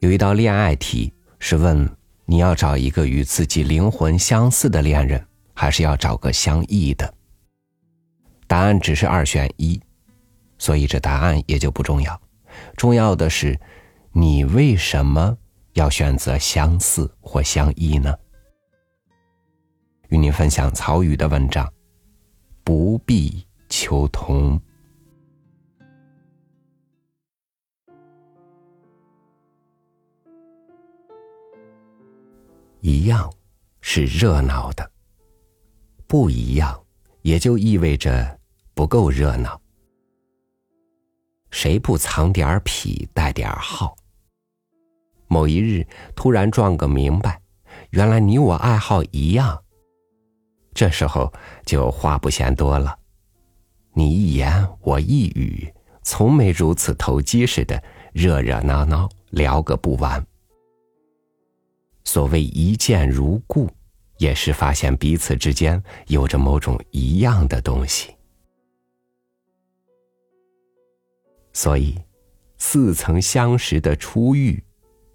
[0.00, 1.88] 有一道恋爱题是问
[2.24, 7.12] 你要找一个与自己灵魂相似的恋人，还是要找个相异的？
[8.46, 9.80] 答案只是二选一，
[10.56, 12.20] 所以这答案也就不重要。
[12.76, 13.58] 重要的是，
[14.12, 15.36] 你为什么
[15.72, 18.14] 要选择相似或相异呢？
[20.10, 21.68] 与您分享曹禺的文章，
[22.62, 24.60] 不必求同。
[32.80, 33.32] 一样
[33.80, 34.90] 是热闹的，
[36.06, 36.80] 不一样
[37.22, 38.38] 也就意味着
[38.74, 39.60] 不够热闹。
[41.50, 43.96] 谁不藏点痞，带点好？
[45.26, 47.40] 某一日突然撞个明白，
[47.90, 49.62] 原来你我爱好一样。
[50.72, 51.32] 这时候
[51.64, 52.96] 就话不嫌多了，
[53.92, 57.82] 你一言我一语，从没如此投机似的
[58.12, 60.24] 热热闹闹聊个不完。
[62.08, 63.68] 所谓一见如故，
[64.16, 68.16] 也是发现彼此之间有着某种一样的东西。
[71.52, 72.00] 所以，
[72.56, 74.64] 似曾相识的初遇，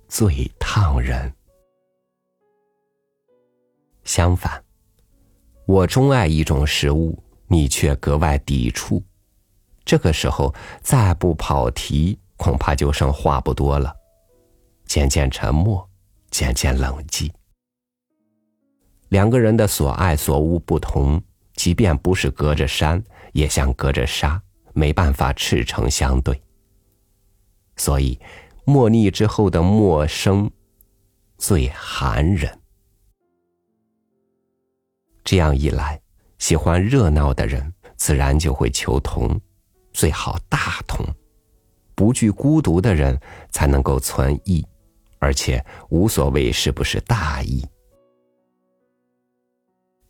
[0.07, 1.33] 最烫人。
[4.03, 4.63] 相反。
[5.65, 9.01] 我钟爱一种食物，你却格外抵触。
[9.83, 13.91] 这个时候再不跑题，恐怕就剩话不多了。
[14.85, 15.89] 渐渐沉默，
[16.33, 17.31] 渐渐冷寂。
[19.09, 21.21] 两个人的所爱所恶不同，
[21.53, 23.01] 即便不是隔着山，
[23.33, 24.41] 也像隔着沙，
[24.73, 26.41] 没办法赤诚相对。
[27.77, 28.19] 所以，
[28.65, 30.49] 莫逆之后的陌生，
[31.37, 32.59] 最寒人。
[35.23, 36.01] 这样一来，
[36.39, 39.39] 喜欢热闹的人自然就会求同，
[39.93, 41.05] 最好大同；
[41.93, 43.19] 不惧孤独的人
[43.51, 44.65] 才能够存异，
[45.23, 47.65] 而且无所谓是不是大义。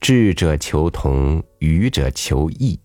[0.01, 2.79] 智者求同，愚者求异。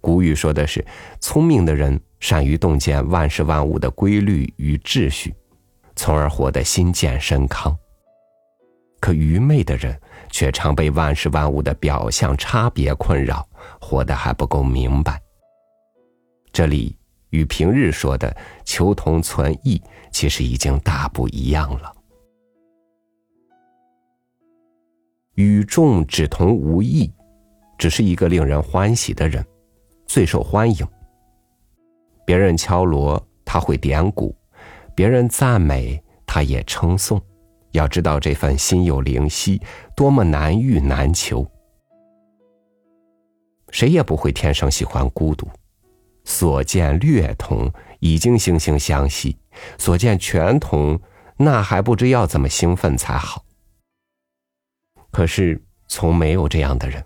[0.00, 0.86] 古语说的是：
[1.20, 5.34] 聪明的人善于洞见万事万物的规律与秩序，
[5.96, 7.76] 从而活得心健身康。
[9.00, 10.00] 可愚昧的人。
[10.32, 13.44] 却常被万事万物的表象差别困扰，
[13.80, 15.20] 活得还不够明白。
[16.52, 16.96] 这里
[17.30, 19.82] 与平日说的求同存异，
[20.12, 21.92] 其实已经大不一样了。
[25.34, 27.10] 与众只同无异，
[27.78, 29.44] 只是一个令人欢喜的人，
[30.06, 30.86] 最受欢迎。
[32.26, 34.34] 别人敲锣，他会点鼓；
[34.94, 37.20] 别人赞美，他也称颂。
[37.72, 39.60] 要知道这份心有灵犀，
[39.96, 41.46] 多么难遇难求。
[43.70, 45.48] 谁也不会天生喜欢孤独，
[46.24, 49.36] 所见略同已经惺惺相惜，
[49.78, 51.00] 所见全同，
[51.36, 53.44] 那还不知要怎么兴奋才好。
[55.10, 57.04] 可是从没有这样的人，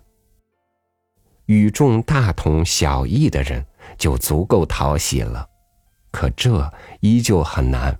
[1.46, 3.64] 与众大同小异的人
[3.96, 5.48] 就足够讨喜了，
[6.10, 7.98] 可这依旧很难。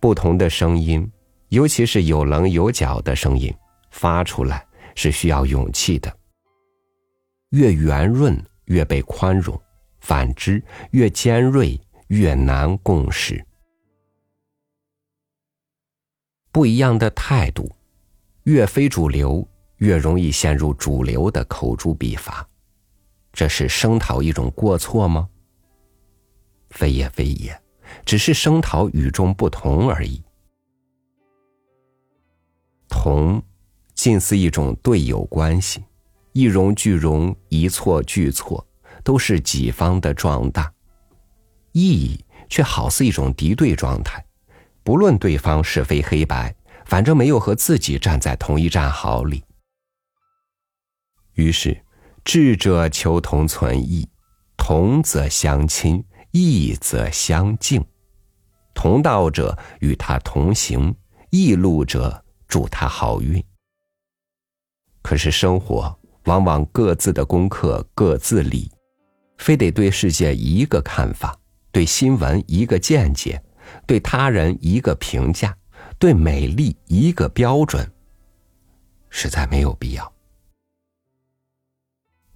[0.00, 1.10] 不同的声音，
[1.48, 3.54] 尤其是有棱有角的声音，
[3.90, 6.12] 发出来是需要勇气的。
[7.50, 9.60] 越圆润越被宽容，
[10.00, 10.62] 反之
[10.92, 13.44] 越尖锐越难共识。
[16.50, 17.70] 不一样的态度，
[18.44, 19.46] 越非主流
[19.76, 22.48] 越容易陷入主流的口诛笔伐。
[23.32, 25.28] 这是声讨一种过错吗？
[26.70, 27.60] 非也非也。
[28.04, 30.22] 只是声讨与众不同而已。
[32.86, 33.42] 同，
[33.94, 35.82] 近似一种队友关系，
[36.32, 38.66] 一荣俱荣，一错俱错，
[39.02, 40.64] 都是己方的壮大；
[41.72, 44.24] 意义，却好似一种敌对状态，
[44.82, 49.42] 不论对方是非黑白，反正没有和自己站在同一战壕里。
[51.34, 51.84] 于是，
[52.24, 54.08] 智者求同存异，
[54.56, 56.04] 同则相亲。
[56.30, 57.82] 异则相敬，
[58.74, 60.94] 同道者与他同行，
[61.30, 63.42] 异路者祝他好运。
[65.00, 65.97] 可是生活
[66.28, 68.70] 往往各自的功课各自理，
[69.38, 71.34] 非得对世界一个看法，
[71.72, 73.42] 对新闻一个见解，
[73.86, 75.56] 对他人一个评价，
[75.98, 77.90] 对美丽一个标准，
[79.08, 80.12] 实在没有必要。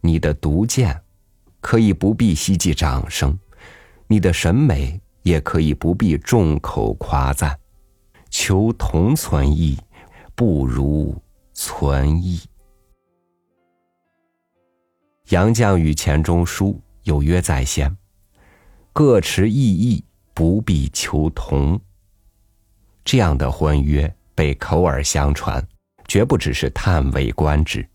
[0.00, 1.02] 你的独见
[1.60, 3.38] 可以不必希冀掌声。
[4.06, 7.58] 你的审美也可以不必众口夸赞，
[8.30, 9.78] 求同存异，
[10.34, 11.14] 不如
[11.52, 12.40] 存异。
[15.32, 17.96] 杨绛与钱钟书有约在先，
[18.92, 21.80] 各持异议，不必求同。
[23.02, 25.66] 这样的婚约被口耳相传，
[26.06, 27.88] 绝不只是叹为观止。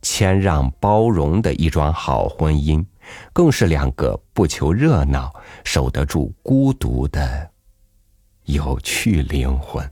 [0.00, 2.86] 谦让包容的一桩好婚姻，
[3.32, 7.50] 更是两个不求热闹、守得住孤独的
[8.44, 9.84] 有趣灵魂。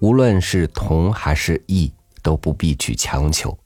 [0.00, 1.92] 无论是同还是异，
[2.22, 3.56] 都不必去强求。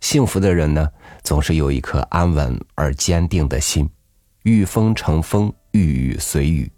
[0.00, 0.88] 幸福的人呢，
[1.22, 3.88] 总是有一颗安稳而坚定的心，
[4.44, 6.70] 遇风成风，遇雨随雨。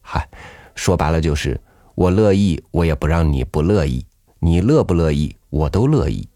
[0.00, 0.28] 嗨，
[0.74, 1.60] 说白了就是
[1.94, 4.04] 我乐意，我也不让你不乐意；
[4.40, 6.28] 你乐不乐意，我都乐意，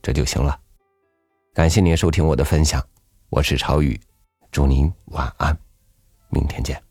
[0.00, 0.58] 这就行了。
[1.52, 2.82] 感谢您收听我的分享，
[3.28, 4.00] 我是朝雨，
[4.50, 5.58] 祝您晚安，
[6.30, 6.87] 明天见。